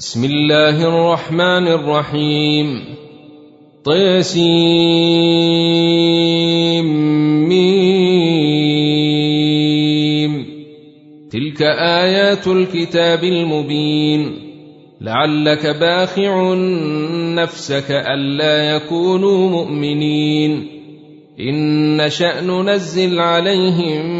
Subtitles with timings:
[0.00, 2.84] بسم الله الرحمن الرحيم.
[3.84, 4.46] طيسيم
[11.30, 14.32] تلك آيات الكتاب المبين.
[15.00, 16.54] لعلك باخع
[17.34, 20.66] نفسك ألا يكونوا مؤمنين.
[21.40, 24.19] إن شأن ننزل عليهم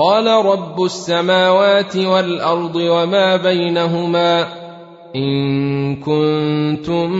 [0.00, 4.46] قال رب السماوات والأرض وما بينهما
[5.16, 7.12] إن كنتم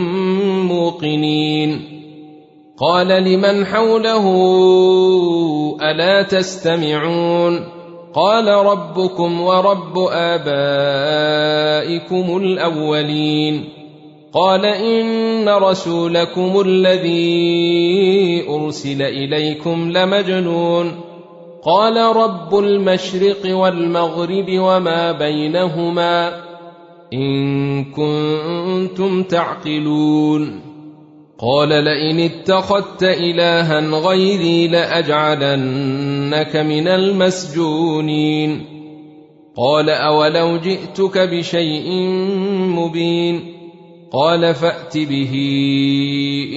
[0.67, 1.81] موقنين.
[2.79, 4.25] قال لمن حوله
[5.81, 7.59] ألا تستمعون؟
[8.13, 10.47] قال ربكم ورب آبائكم
[12.37, 13.69] الأولين.
[14.33, 21.10] قال إن رسولكم الذي أرسل إليكم لمجنون.
[21.65, 26.41] قال رب المشرق والمغرب وما بينهما
[27.13, 30.59] إن كنتم تعقلون.
[31.39, 38.65] قال لئن اتخذت إلها غيري لأجعلنك من المسجونين.
[39.57, 41.91] قال أولو جئتك بشيء
[42.51, 43.53] مبين.
[44.13, 45.33] قال فأت به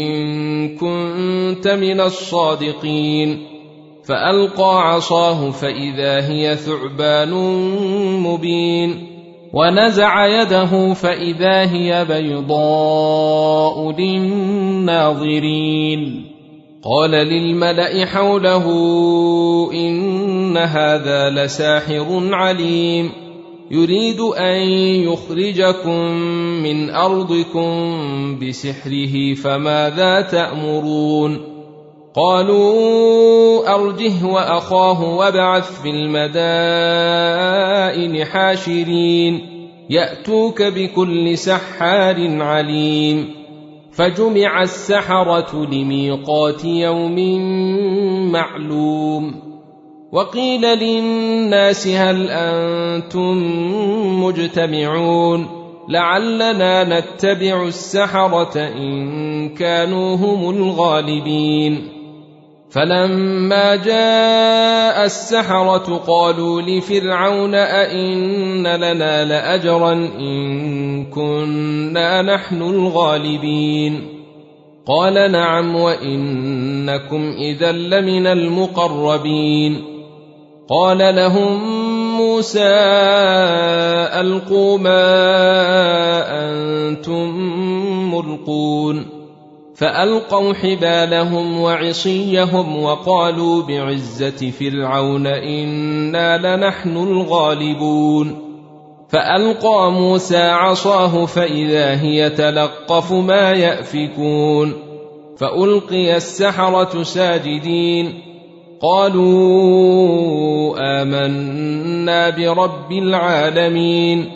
[0.00, 3.53] إن كنت من الصادقين.
[4.06, 7.34] فألقى عصاه فإذا هي ثعبان
[8.22, 9.14] مبين
[9.52, 15.44] ونزع يده فإذا هي بيضاء للناظرين
[16.84, 18.66] قال للملأ حوله
[19.72, 23.10] إن هذا لساحر عليم
[23.70, 24.68] يريد أن
[25.08, 26.00] يخرجكم
[26.62, 27.98] من أرضكم
[28.38, 31.53] بسحره فماذا تأمرون
[32.16, 36.24] قالوا أرجه وأخاه وابعث في المدائن
[38.24, 39.40] حاشرين
[39.90, 43.34] يأتوك بكل سحار عليم.
[43.92, 47.18] فجمع السحرة لميقات يوم
[48.32, 49.34] معلوم.
[50.12, 53.42] وقيل للناس هل أنتم
[54.24, 55.46] مجتمعون؟
[55.88, 61.93] لعلنا نتبع السحرة إن كانوا هم الغالبين.
[62.74, 74.08] فلما جاء السحرة قالوا لفرعون أئن لنا لأجرا إن كنا نحن الغالبين
[74.86, 79.84] قال نعم وإنكم إذا لمن المقربين
[80.68, 81.64] قال لهم
[82.16, 82.74] موسى
[84.20, 85.04] ألقوا ما
[86.48, 87.28] أنتم
[88.14, 89.13] ملقون
[89.74, 98.38] فألقوا حبالهم وعصيهم وقالوا بعزة فرعون إنا لنحن الغالبون.
[99.08, 104.72] فألقى موسى عصاه فإذا هي تلقف ما يأفكون.
[105.38, 108.20] فألقي السحرة ساجدين.
[108.82, 114.30] قالوا آمنا برب العالمين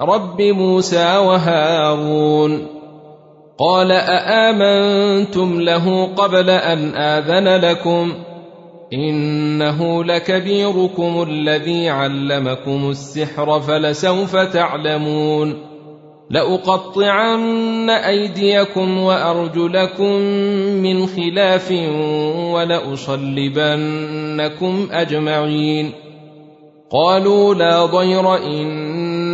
[0.00, 2.81] رب موسى وهارون.
[3.62, 8.14] قال أآمنتم له قبل أن آذن لكم
[8.92, 15.72] إنه لكبيركم الذي علمكم السحر فلسوف تعلمون
[16.30, 20.12] لأقطعن أيديكم وأرجلكم
[20.82, 21.72] من خلاف
[22.52, 23.68] ولأصلبنكم
[24.92, 25.92] أجمعين
[26.90, 28.34] قالوا لا ضير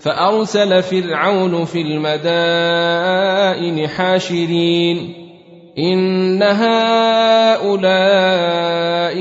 [0.00, 3.08] فأرسل فرعون في المدائن
[3.88, 5.14] حاشرين
[5.78, 7.70] إن هؤلاء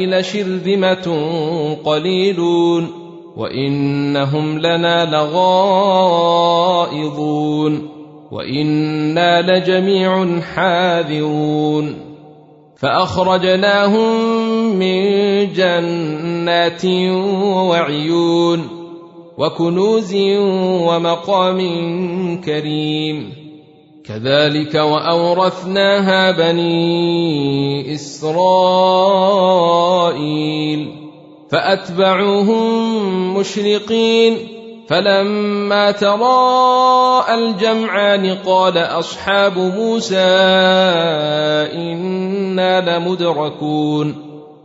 [0.05, 1.27] لشرذمة
[1.85, 2.87] قليلون
[3.37, 5.89] وإنهم لنا لغائظون
[8.31, 11.95] وإنا لجميع حاذرون
[12.77, 14.25] فأخرجناهم
[14.75, 15.03] من
[15.53, 16.85] جنات
[17.69, 18.78] وعيون
[19.39, 20.15] وكنوز
[20.85, 21.59] ومقام
[22.41, 23.33] كريم.
[24.05, 28.69] كذلك وأورثناها بني إسرائيل.
[31.51, 32.63] فأتبعوهم
[33.37, 34.37] مشرقين.
[34.87, 40.17] فلما تراءى الجمعان قال أصحاب موسى
[41.73, 44.15] إنا لمدركون.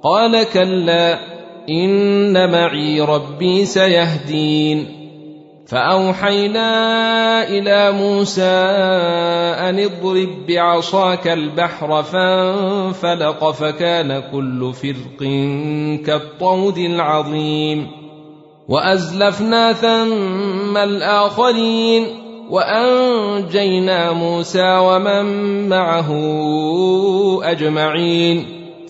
[0.03, 1.34] قال كلا
[1.71, 5.05] ان معي ربي سيهدين
[5.67, 6.69] فاوحينا
[7.49, 8.43] إلى موسى
[9.69, 15.19] ان اضرب بعصاك البحر فانفلق فكان كل فرق
[16.07, 17.87] كالطود العظيم
[18.69, 22.07] وازلفنا ثم الاخرين
[22.51, 26.11] وانجينا موسى ومن معه
[27.43, 28.64] اجمعين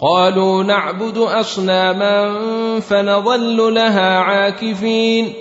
[0.00, 2.34] قالوا نعبد أصناما
[2.80, 5.32] فنظل لها عاكفين.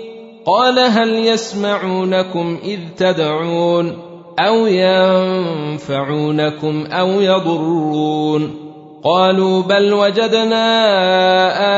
[0.45, 3.97] قال هل يسمعونكم إذ تدعون
[4.39, 8.69] أو ينفعونكم أو يضرون؟
[9.03, 10.65] قالوا بل وجدنا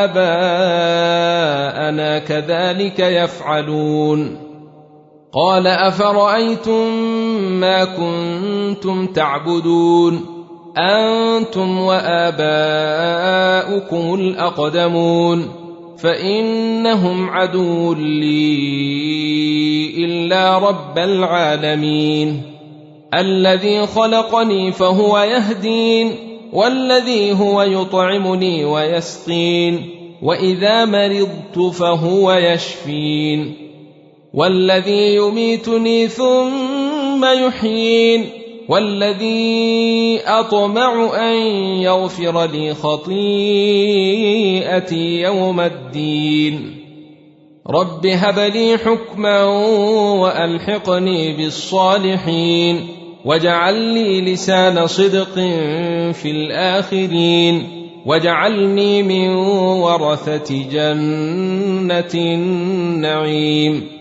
[0.04, 4.38] آباءنا كذلك يفعلون.
[5.34, 6.94] قال أفرأيتم
[7.60, 10.31] ما كنتم تعبدون؟
[10.78, 12.44] أنتم وآباؤكم
[14.14, 15.52] الأقدمون
[15.98, 18.46] فإنهم عدو لي
[20.06, 22.42] إلا رب العالمين.
[23.14, 26.12] الذي خلقني فهو يهدين
[26.54, 29.90] والذي هو يطعمني ويسقين
[30.22, 33.54] وإذا مرضت فهو يشفين.
[34.34, 38.41] والذي يميتني ثم يحيين.
[38.70, 41.36] والذي اطمع ان
[41.82, 43.22] يغفر لي خطيئتي
[45.22, 46.78] يوم الدين
[47.68, 49.44] رب هب لي حكما
[50.14, 52.88] والحقني بالصالحين
[53.26, 55.34] واجعل لي لسان صدق
[56.12, 64.01] في الاخرين واجعلني من ورثه جنه النعيم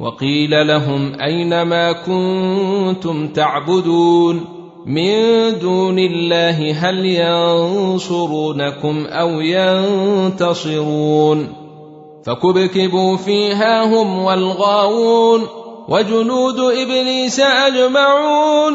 [0.00, 4.44] وقيل لهم أين ما كنتم تعبدون
[4.86, 5.12] من
[5.58, 9.40] دون الله هل ينصرونكم أو
[10.20, 11.52] ينتصرون
[12.26, 15.46] فكبكبوا فيها هم والغاوون
[15.88, 18.74] وجنود إبليس أجمعون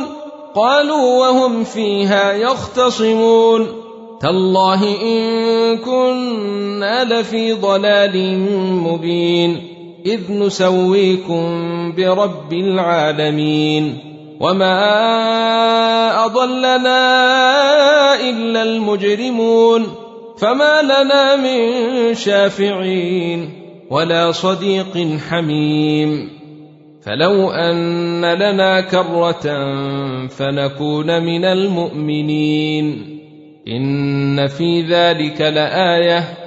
[0.55, 3.67] قالوا وهم فيها يختصمون
[4.21, 8.39] تالله إن كنا لفي ضلال
[8.83, 11.43] مبين إذ نسويكم
[11.97, 13.97] برب العالمين
[14.39, 14.75] وما
[16.25, 16.99] أضلنا
[18.29, 19.83] إلا المجرمون
[20.37, 23.49] فما لنا من شافعين
[23.89, 26.29] ولا صديق حميم
[27.01, 29.45] فلو أن لنا كرة
[30.27, 33.17] فنكون من المؤمنين
[33.67, 36.46] إن في ذلك لآية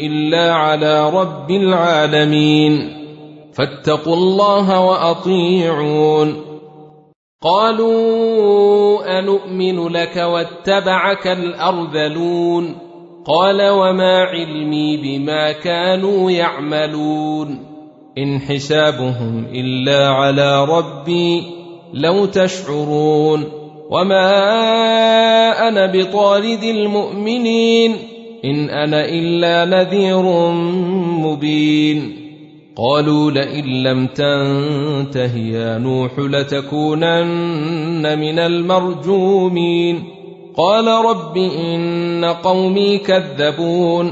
[0.07, 3.03] الا على رب العالمين
[3.53, 6.41] فاتقوا الله واطيعون
[7.41, 12.75] قالوا انومن لك واتبعك الارذلون
[13.25, 17.65] قال وما علمي بما كانوا يعملون
[18.17, 21.62] ان حسابهم الا على ربي
[21.93, 23.43] لو تشعرون
[23.89, 24.29] وما
[25.67, 27.95] أنا بطارد المؤمنين
[28.45, 30.21] إن أنا إلا نذير
[31.21, 32.23] مبين
[32.75, 37.39] قالوا لئن لم تنته يا نوح لتكونن
[38.19, 40.03] من المرجومين
[40.57, 44.11] قال رب إن قومي كذبون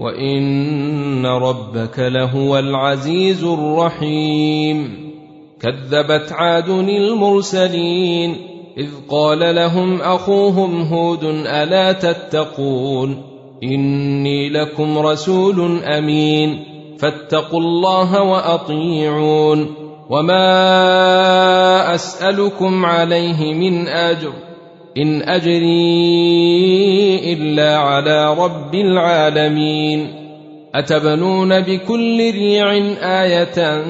[0.00, 5.10] وإن ربك لهو العزيز الرحيم.
[5.60, 8.36] كذبت عاد المرسلين
[8.78, 13.22] إذ قال لهم أخوهم هود ألا تتقون؟
[13.62, 16.64] إني لكم رسول أمين
[16.98, 19.74] فاتقوا الله وأطيعون.
[20.10, 24.32] وما أسألكم عليه من أجر.
[24.98, 25.72] إن أجري
[27.32, 30.06] إلا على رب العالمين.
[30.74, 32.72] أتبنون بكل ريع
[33.22, 33.84] آية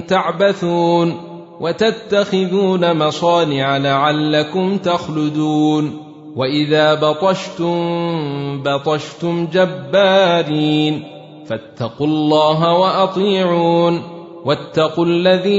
[0.00, 1.14] تعبثون
[1.60, 5.98] وتتخذون مصانع لعلكم تخلدون.
[6.36, 11.02] وإذا بطشتم بطشتم جبارين.
[11.46, 14.02] فاتقوا الله وأطيعون.
[14.44, 15.56] واتقوا الذي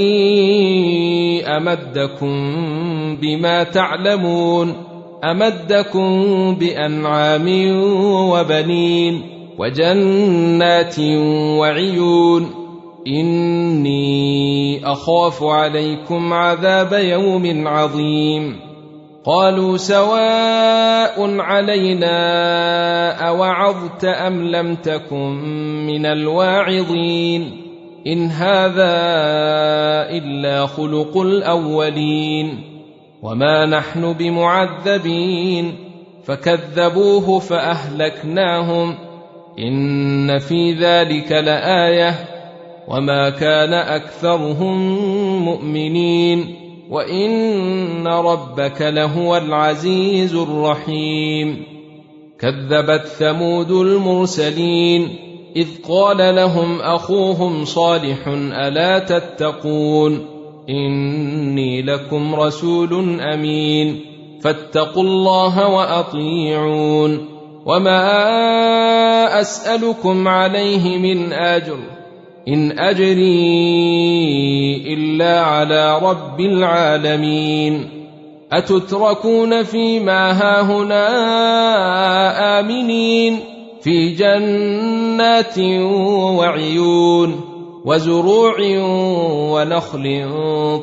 [1.45, 2.57] أمدكم
[3.15, 4.73] بما تعلمون
[5.23, 7.47] أمدكم بأنعام
[8.31, 9.21] وبنين
[9.57, 10.99] وجنات
[11.59, 12.49] وعيون
[13.07, 18.59] إني أخاف عليكم عذاب يوم عظيم
[19.25, 22.17] قالوا سواء علينا
[23.27, 25.33] أوعظت أم لم تكن
[25.87, 27.51] من الواعظين
[28.07, 28.93] إن هذا
[30.09, 32.76] إلا خلق الأولين
[33.21, 35.75] وما نحن بمعذبين
[36.23, 38.95] فكذبوه فاهلكناهم
[39.59, 42.15] ان في ذلك لايه
[42.87, 44.97] وما كان اكثرهم
[45.45, 46.55] مؤمنين
[46.89, 51.63] وان ربك لهو العزيز الرحيم
[52.39, 55.15] كذبت ثمود المرسلين
[55.55, 60.36] اذ قال لهم اخوهم صالح الا تتقون
[60.69, 63.99] إني لكم رسول أمين.
[64.41, 67.25] فاتقوا الله وأطيعون.
[67.65, 71.77] وما أسألكم عليه من أجر.
[72.47, 73.33] إن أجري
[74.93, 77.89] إلا على رب العالمين.
[78.51, 81.09] أتتركون فيما هاهنا
[82.59, 83.39] آمنين.
[83.81, 85.59] في جنات
[86.39, 87.46] وعيون.
[87.87, 88.55] وزروع
[89.53, 90.29] ونخل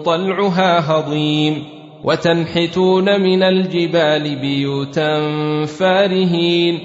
[0.05, 1.65] طلعها هضيم
[2.05, 5.21] وتنحتون من الجبال بيوتا
[5.67, 6.79] فارهين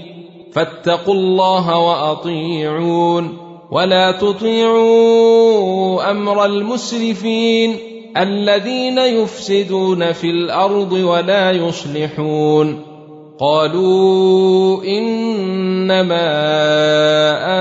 [0.54, 3.38] فاتقوا الله وأطيعون
[3.72, 7.76] ولا تطيعوا أمر المسرفين
[8.18, 12.89] الذين يفسدون في الأرض ولا يصلحون
[13.40, 16.28] قالوا إنما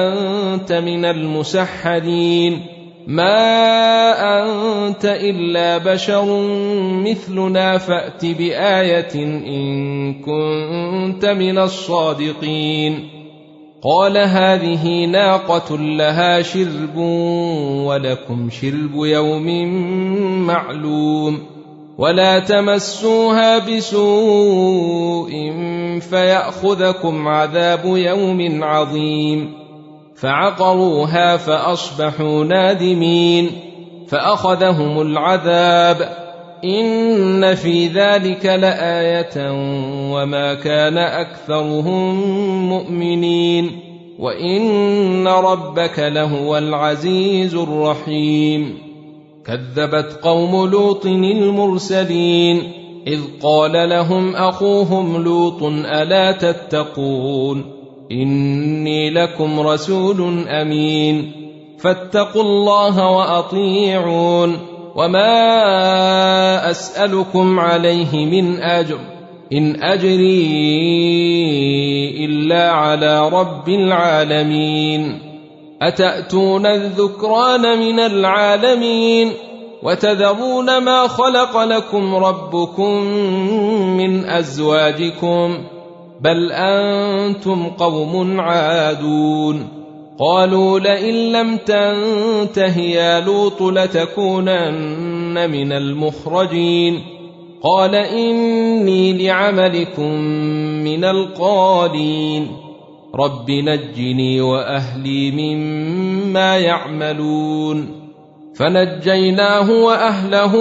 [0.09, 2.67] أنت من المسحرين
[3.07, 4.11] ما
[4.43, 6.43] أنت إلا بشر
[7.07, 13.09] مثلنا فأت بآية إن كنت من الصادقين.
[13.83, 16.97] قال هذه ناقة لها شرب
[17.87, 19.69] ولكم شرب يوم
[20.47, 21.58] معلوم.
[21.99, 25.31] ولا تمسوها بسوء
[26.01, 29.53] فياخذكم عذاب يوم عظيم
[30.17, 33.51] فعقروها فاصبحوا نادمين
[34.09, 36.29] فاخذهم العذاب
[36.65, 39.51] ان في ذلك لايه
[40.13, 42.15] وما كان اكثرهم
[42.69, 43.81] مؤمنين
[44.19, 48.88] وان ربك لهو العزيز الرحيم
[49.49, 52.73] كذبت قوم لوط المرسلين
[53.07, 57.65] إذ قال لهم أخوهم لوط ألا تتقون
[58.13, 61.33] إني لكم رسول أمين
[61.79, 64.57] فاتقوا الله وأطيعون
[64.97, 65.51] وما
[66.71, 68.99] أسألكم عليه من أجر
[69.53, 70.45] إن أجري
[72.25, 75.29] إلا على رب العالمين
[75.83, 79.33] أتأتون الذكران من العالمين
[79.83, 83.03] وتذرون ما خلق لكم ربكم
[83.97, 85.59] من أزواجكم
[86.21, 89.69] بل أنتم قوم عادون
[90.19, 97.03] قالوا لئن لم تنته يا لوط لتكونن من المخرجين
[97.63, 100.13] قال إني لعملكم
[100.85, 102.49] من القالين
[103.15, 107.98] رب نجني وأهلي مما يعملون
[108.59, 110.55] فنجيناه وأهله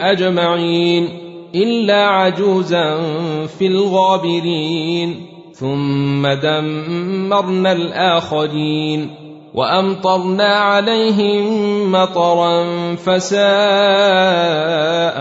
[0.00, 1.08] أجمعين
[1.54, 3.00] إلا عجوزا
[3.46, 9.10] في الغابرين ثم دمرنا الآخرين
[9.54, 12.64] وأمطرنا عليهم مطرا
[12.94, 13.38] فساء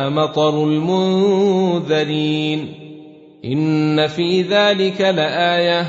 [0.09, 1.93] مطر المنذرين.
[3.45, 5.85] إن في ذلك لآية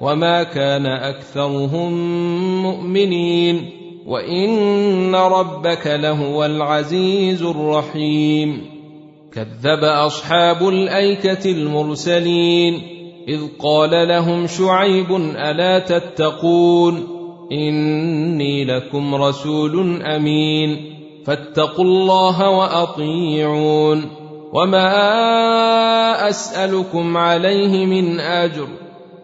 [0.00, 1.92] وما كان أكثرهم
[2.62, 3.83] مؤمنين.
[4.06, 8.66] وان ربك لهو العزيز الرحيم
[9.32, 12.82] كذب اصحاب الايكه المرسلين
[13.28, 17.06] اذ قال لهم شعيب الا تتقون
[17.52, 20.94] اني لكم رسول امين
[21.26, 24.10] فاتقوا الله واطيعون
[24.52, 28.68] وما اسالكم عليه من اجر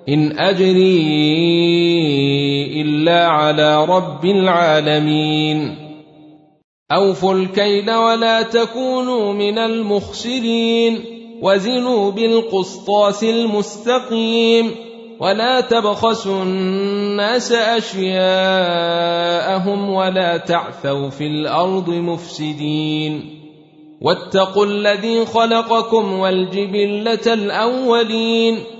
[0.08, 1.02] إن أجري
[2.82, 5.76] إلا على رب العالمين.
[6.92, 10.98] أوفوا الكيل ولا تكونوا من المخسرين.
[11.42, 14.70] وزنوا بالقسطاس المستقيم.
[15.20, 18.20] ولا تبخسوا الناس أشياءهم
[19.90, 23.40] ولا تعثوا في الأرض مفسدين.
[24.00, 28.79] واتقوا الذي خلقكم والجبلة الأولين.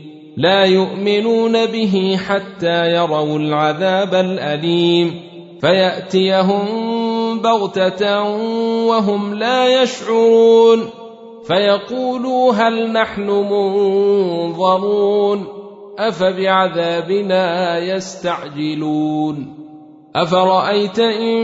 [0.37, 5.21] لا يؤمنون به حتى يروا العذاب الأليم.
[5.61, 6.65] فيأتيهم
[7.39, 8.23] بغتة
[8.87, 10.89] وهم لا يشعرون.
[11.47, 13.29] فيقولوا هل نحن
[14.49, 15.47] منظرون.
[15.99, 19.61] أفبعذابنا يستعجلون.
[20.15, 21.41] أفرأيت إن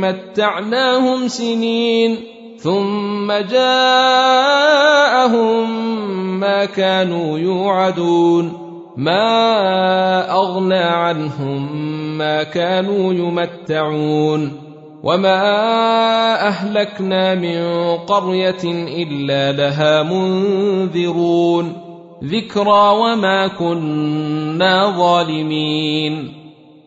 [0.00, 2.18] متعناهم سنين
[2.58, 4.16] ثم جاءهم
[6.66, 8.66] كانوا يوعدون.
[8.96, 14.52] ما أغنى عنهم ما كانوا يمتعون.
[15.02, 15.42] وما
[16.48, 18.64] أهلكنا من قرية
[19.02, 21.72] إلا لها منذرون.
[22.24, 26.32] ذكرى وما كنا ظالمين.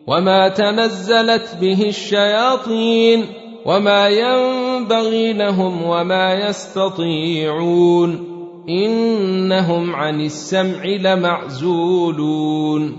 [0.06, 3.24] وما تنزلت به الشياطين.
[3.66, 8.29] وما ينبغي لهم وما يستطيعون.
[8.78, 12.96] إنهم عن السمع لمعزولون.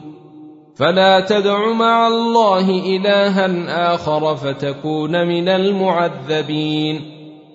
[0.75, 7.01] فلا تدع مع الله إلها آخر فتكون من المعذبين.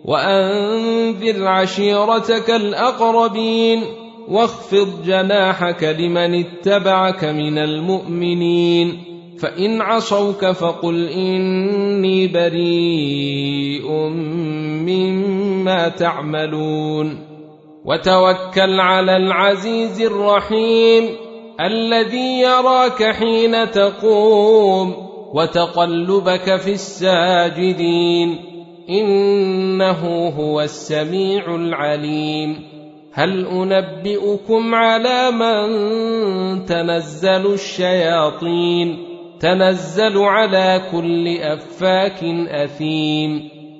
[0.04, 3.80] وأنذر عشيرتك الأقربين.
[4.28, 8.98] واخفض جناحك لمن اتبعك من المؤمنين.
[9.38, 13.90] فإن عصوك فقل إني بريء
[14.86, 17.35] مما تعملون.
[17.86, 21.08] وتوكل على العزيز الرحيم
[21.60, 24.94] الذي يراك حين تقوم
[25.34, 28.38] وتقلبك في الساجدين.
[28.90, 32.56] إنه هو السميع العليم.
[33.12, 35.68] هل أنبئكم على من
[36.64, 38.98] تنزل الشياطين؟
[39.40, 43.55] تنزل على كل أفاك أثيم.